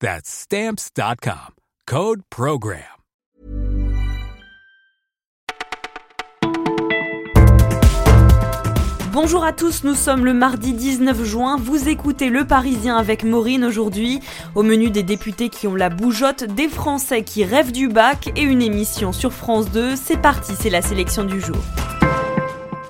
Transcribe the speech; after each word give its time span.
That's 0.00 0.28
stamps.com. 0.28 1.54
Code 1.86 2.20
Program. 2.28 2.82
Bonjour 9.12 9.44
à 9.44 9.54
tous, 9.54 9.84
nous 9.84 9.94
sommes 9.94 10.26
le 10.26 10.34
mardi 10.34 10.74
19 10.74 11.24
juin. 11.24 11.56
Vous 11.56 11.88
écoutez 11.88 12.28
Le 12.28 12.46
Parisien 12.46 12.98
avec 12.98 13.24
Maureen 13.24 13.64
aujourd'hui. 13.64 14.20
Au 14.54 14.62
menu 14.62 14.90
des 14.90 15.02
députés 15.02 15.48
qui 15.48 15.66
ont 15.66 15.74
la 15.74 15.88
bougeotte, 15.88 16.44
des 16.44 16.68
Français 16.68 17.22
qui 17.22 17.44
rêvent 17.44 17.72
du 17.72 17.88
bac 17.88 18.30
et 18.36 18.42
une 18.42 18.60
émission 18.60 19.12
sur 19.12 19.32
France 19.32 19.70
2. 19.70 19.96
C'est 19.96 20.20
parti, 20.20 20.52
c'est 20.60 20.68
la 20.68 20.82
sélection 20.82 21.24
du 21.24 21.40
jour. 21.40 21.56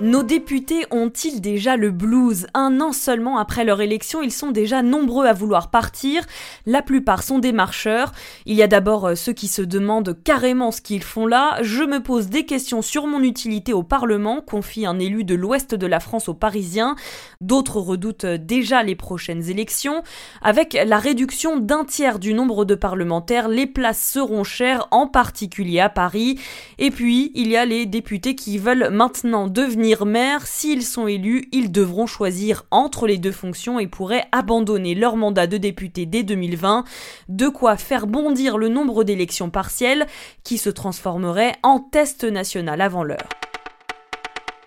Nos 0.03 0.23
députés 0.23 0.85
ont-ils 0.91 1.41
déjà 1.41 1.79
le 1.79 1.91
blues? 1.91 2.49
Un 2.53 2.83
an 2.83 2.93
seulement 2.93 3.39
après 3.39 3.65
leur 3.65 3.81
élection, 3.81 4.21
ils 4.21 4.31
sont 4.31 4.51
déjà 4.51 4.83
nombreux 4.83 5.25
à 5.25 5.33
vouloir 5.33 5.71
partir. 5.71 6.23
La 6.67 6.83
plupart 6.83 7.23
sont 7.23 7.39
des 7.39 7.53
marcheurs. 7.53 8.13
Il 8.45 8.57
y 8.57 8.63
a 8.63 8.67
d'abord 8.67 9.07
euh, 9.07 9.15
ceux 9.15 9.33
qui 9.33 9.49
se 9.49 9.63
demandent 9.63 10.15
carrément 10.23 10.71
ce 10.71 10.83
qu'ils 10.83 11.03
font 11.03 11.27
là. 11.27 11.57
Je 11.63 11.83
me 11.83 12.03
pose 12.03 12.29
des 12.29 12.45
questions 12.45 12.83
sur 12.83 13.07
mon 13.07 13.23
utilité 13.23 13.73
au 13.73 13.83
Parlement, 13.83 14.43
confie 14.43 14.85
un 14.85 14.99
élu 14.99 15.25
de 15.25 15.35
l'ouest 15.35 15.75
de 15.75 15.87
la 15.87 15.99
France 15.99 16.29
aux 16.29 16.35
Parisiens. 16.35 16.95
D'autres 17.41 17.81
redoutent 17.81 18.27
déjà 18.27 18.83
les 18.83 18.97
prochaines 18.97 19.49
élections. 19.49 20.03
Avec 20.43 20.79
la 20.87 20.99
réduction 20.99 21.57
d'un 21.57 21.87
tiers 21.87 22.19
du 22.19 22.35
nombre 22.35 22.67
de 22.67 22.75
parlementaires, 22.75 23.49
les 23.49 23.67
places 23.67 24.07
seront 24.07 24.45
chères, 24.45 24.89
en 24.91 25.07
particulier 25.07 25.81
à 25.81 25.89
Paris. 25.89 26.39
Et 26.77 26.91
puis, 26.91 27.33
il 27.35 27.49
y 27.49 27.57
a 27.57 27.65
les 27.65 27.87
députés 27.87 28.35
qui 28.35 28.59
veulent 28.59 28.91
maintenant 28.91 29.47
devenir 29.47 29.86
maire, 29.95 30.47
s'ils 30.47 30.83
sont 30.83 31.07
élus, 31.07 31.49
ils 31.53 31.71
devront 31.71 32.07
choisir 32.07 32.65
entre 32.71 33.07
les 33.07 33.19
deux 33.19 33.33
fonctions 33.33 33.79
et 33.79 33.87
pourraient 33.87 34.27
abandonner 34.33 34.95
leur 34.95 35.17
mandat 35.17 35.47
de 35.47 35.57
député 35.57 36.07
dès 36.07 36.23
2020, 36.23 36.85
de 37.29 37.49
quoi 37.49 37.77
faire 37.77 38.07
bondir 38.07 38.59
le 38.59 38.69
nombre 38.69 39.05
d'élections 39.05 39.51
partielles 39.51 40.07
qui 40.45 40.59
se 40.59 40.71
transformeraient 40.71 41.55
en 41.63 41.79
test 41.79 42.25
national 42.25 42.81
avant 42.81 43.05
l'heure. 43.05 43.36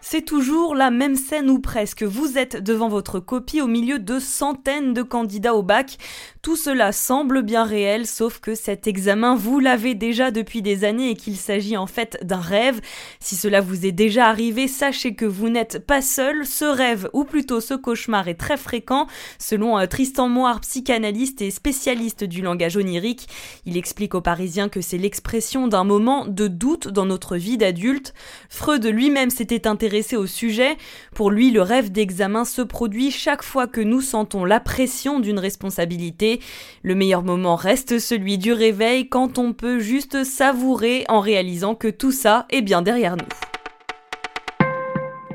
C'est 0.02 0.22
toujours 0.22 0.75
la 0.75 0.92
même 0.92 1.17
scène 1.17 1.50
ou 1.50 1.59
presque. 1.59 2.03
Vous 2.03 2.38
êtes 2.38 2.55
devant 2.55 2.88
votre 2.88 3.19
copie 3.19 3.59
au 3.59 3.67
milieu 3.67 4.00
de 4.00 4.17
centaines 4.17 4.94
de 4.94 5.02
candidats 5.02 5.55
au 5.55 5.61
bac. 5.61 5.98
Tout 6.42 6.55
cela 6.55 6.93
semble 6.93 7.42
bien 7.42 7.65
réel, 7.65 8.08
sauf 8.08 8.39
que 8.39 8.55
cet 8.55 8.87
examen, 8.87 9.36
vous 9.36 9.60
l'avez 9.60 9.95
déjà 9.95 10.32
depuis 10.32 10.61
des 10.61 10.86
années 10.86 11.10
et 11.10 11.15
qu'il 11.15 11.36
s'agit 11.36 11.76
en 11.76 11.86
fait 11.86 12.17
d'un 12.23 12.39
rêve. 12.39 12.80
Si 13.20 13.36
cela 13.36 13.60
vous 13.60 13.86
est 13.86 13.92
déjà 13.92 14.27
arrivé, 14.27 14.70
sachez 14.70 15.15
que 15.15 15.26
vous 15.26 15.49
n'êtes 15.49 15.86
pas 15.86 16.02
seul. 16.02 16.45
Ce 16.45 16.64
rêve, 16.64 17.10
ou 17.11 17.26
plutôt 17.26 17.60
ce 17.60 17.73
cauchemar, 17.73 18.30
est 18.30 18.39
très 18.39 18.58
fréquent. 18.58 19.05
Selon 19.37 19.77
euh, 19.77 19.86
Tristan 19.86 20.30
Moire, 20.30 20.61
psychanalyste 20.61 21.42
et 21.42 21.52
spécialiste 21.52 22.23
du 22.23 22.42
langage 22.42 22.77
onirique, 22.77 23.27
il 23.66 23.76
explique 23.76 24.16
aux 24.16 24.21
Parisiens 24.21 24.70
que 24.70 24.80
c'est 24.80 24.98
l'expression 24.98 25.67
d'un 25.67 25.83
moment 25.83 26.26
de 26.26 26.48
doute 26.48 26.87
dans 26.87 27.05
notre 27.05 27.36
vie 27.36 27.58
d'adulte. 27.58 28.14
Freud 28.48 28.86
lui-même 28.86 29.30
s'était 29.30 29.67
intéressé 29.67 29.89
au 30.16 30.26
sujet. 30.26 30.77
Pour 31.16 31.32
lui, 31.32 31.52
le 31.52 31.61
rêve 31.61 31.92
d'examen 31.92 32.45
se 32.45 32.61
produit 32.61 33.11
chaque 33.11 33.44
fois 33.44 33.67
que 33.67 33.82
nous 33.82 34.02
sentons 34.02 34.45
la 34.45 34.60
pression 34.60 35.20
d'une 35.20 35.39
responsabilité 35.39 36.39
le 36.83 36.95
meilleur 36.95 37.23
moment 37.23 37.55
reste 37.55 37.99
celui 37.99 38.38
du 38.38 38.54
réveil 38.54 39.10
quand 39.10 39.38
on 39.38 39.54
peut 39.54 39.80
juste 39.80 40.23
savourer 40.23 41.05
en 41.10 41.20
réalisant 41.20 41.76
que 41.76 41.88
tout 41.88 42.11
ça 42.11 42.45
est 42.49 42.61
bien 42.61 42.82
derrière 42.82 43.16
nous. 43.16 43.48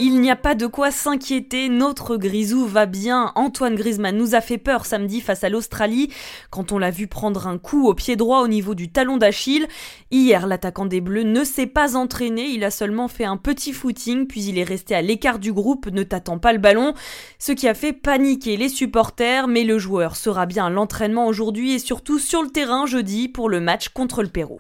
Il 0.01 0.21
n'y 0.21 0.31
a 0.31 0.35
pas 0.35 0.57
de 0.57 0.67
quoi 0.67 0.91
s'inquiéter, 0.91 1.69
notre 1.69 2.17
Grisou 2.17 2.67
va 2.67 2.85
bien. 2.85 3.31
Antoine 3.37 3.77
Griezmann 3.77 4.17
nous 4.17 4.35
a 4.35 4.41
fait 4.41 4.59
peur 4.59 4.87
samedi 4.87 5.21
face 5.21 5.45
à 5.45 5.49
l'Australie 5.49 6.13
quand 6.51 6.73
on 6.73 6.79
l'a 6.79 6.91
vu 6.91 7.07
prendre 7.07 7.47
un 7.47 7.59
coup 7.59 7.87
au 7.87 7.95
pied 7.95 8.17
droit 8.17 8.41
au 8.41 8.49
niveau 8.49 8.75
du 8.75 8.91
talon 8.91 9.19
d'Achille. 9.19 9.69
Hier, 10.11 10.49
l'attaquant 10.49 10.87
des 10.87 11.01
Bleus 11.01 11.23
ne 11.23 11.45
s'est 11.45 11.69
pas 11.69 11.95
entraîné, 11.95 12.47
il 12.47 12.65
a 12.65 12.73
seulement 12.73 13.07
fait 13.07 13.25
un 13.25 13.37
petit 13.37 13.73
footing 13.73 14.27
puis 14.27 14.43
il 14.43 14.59
est 14.59 14.65
resté 14.65 14.97
à 14.97 15.03
l'écart 15.03 15.39
du 15.39 15.53
groupe, 15.53 15.87
ne 15.87 16.03
tâtant 16.03 16.39
pas 16.39 16.53
le 16.53 16.59
ballon, 16.59 16.95
ce 17.39 17.53
qui 17.53 17.69
a 17.69 17.75
fait 17.75 17.93
paniquer 17.93 18.57
les 18.57 18.69
supporters, 18.69 19.47
mais 19.47 19.63
le 19.63 19.79
joueur 19.79 20.17
sera 20.17 20.47
bien 20.47 20.67
à 20.67 20.71
l'entraînement 20.71 21.29
aujourd'hui 21.29 21.73
et 21.73 21.79
surtout 21.79 22.19
sur 22.19 22.43
le 22.43 22.51
terrain 22.51 22.87
jeudi 22.87 23.29
pour 23.29 23.49
le 23.49 23.61
match 23.61 23.91
contre 23.91 24.23
le 24.25 24.29
Pérou. 24.29 24.59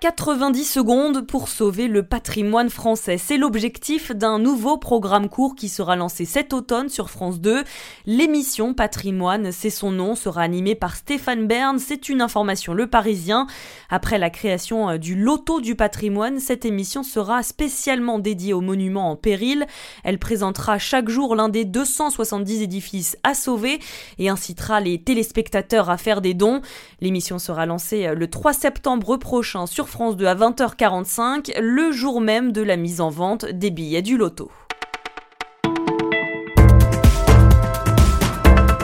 90 0.00 0.64
secondes 0.64 1.26
pour 1.26 1.48
sauver 1.48 1.88
le 1.88 2.04
patrimoine 2.04 2.70
français. 2.70 3.18
C'est 3.18 3.36
l'objectif 3.36 4.12
d'un 4.12 4.38
nouveau 4.38 4.78
programme 4.78 5.28
court 5.28 5.56
qui 5.56 5.68
sera 5.68 5.96
lancé 5.96 6.24
cet 6.24 6.52
automne 6.52 6.88
sur 6.88 7.10
France 7.10 7.40
2. 7.40 7.64
L'émission 8.06 8.74
Patrimoine, 8.74 9.50
c'est 9.50 9.70
son 9.70 9.90
nom, 9.90 10.14
sera 10.14 10.42
animée 10.42 10.76
par 10.76 10.94
Stéphane 10.94 11.48
Bern. 11.48 11.80
C'est 11.80 12.08
une 12.08 12.20
information 12.20 12.74
Le 12.74 12.86
Parisien. 12.86 13.48
Après 13.90 14.18
la 14.18 14.30
création 14.30 14.88
euh, 14.88 14.98
du 14.98 15.16
Loto 15.16 15.60
du 15.60 15.74
patrimoine, 15.74 16.38
cette 16.38 16.64
émission 16.64 17.02
sera 17.02 17.42
spécialement 17.42 18.20
dédiée 18.20 18.52
aux 18.52 18.60
monuments 18.60 19.10
en 19.10 19.16
péril. 19.16 19.66
Elle 20.04 20.20
présentera 20.20 20.78
chaque 20.78 21.08
jour 21.08 21.34
l'un 21.34 21.48
des 21.48 21.64
270 21.64 22.62
édifices 22.62 23.16
à 23.24 23.34
sauver 23.34 23.80
et 24.18 24.28
incitera 24.28 24.78
les 24.78 25.02
téléspectateurs 25.02 25.90
à 25.90 25.96
faire 25.96 26.20
des 26.20 26.34
dons. 26.34 26.60
L'émission 27.00 27.40
sera 27.40 27.66
lancée 27.66 28.06
euh, 28.06 28.14
le 28.14 28.30
3 28.30 28.52
septembre 28.52 29.16
prochain 29.16 29.66
sur 29.66 29.87
France 29.88 30.16
2 30.16 30.26
à 30.26 30.34
20h45, 30.34 31.58
le 31.60 31.92
jour 31.92 32.20
même 32.20 32.52
de 32.52 32.60
la 32.60 32.76
mise 32.76 33.00
en 33.00 33.08
vente 33.08 33.46
des 33.46 33.70
billets 33.70 34.02
du 34.02 34.18
loto. 34.18 34.50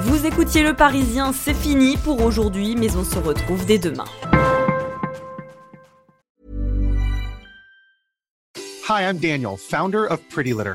Vous 0.03 0.27
écoutiez 0.27 0.63
Le 0.63 0.73
Parisien, 0.75 1.33
c'est 1.35 1.55
fini 1.55 1.99
pour 1.99 2.25
aujourd'hui, 2.25 2.75
mais 2.77 2.97
on 2.97 3.05
se 3.05 3.19
retrouve 3.19 3.67
dès 3.67 3.79
demain. 3.79 4.07
Hi, 8.89 9.03
I'm 9.03 9.19
Daniel, 9.19 9.57
founder 9.59 10.07
of 10.09 10.21
Pretty 10.31 10.53
Litter. 10.53 10.75